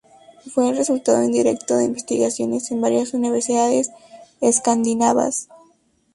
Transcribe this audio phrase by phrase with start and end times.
[0.51, 3.91] Fue el resultado indirecto de investigaciones en varias universidades
[4.41, 5.47] escandinavas.